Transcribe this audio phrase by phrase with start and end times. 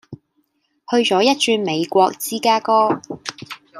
[0.89, 3.03] 去左一轉美國芝加哥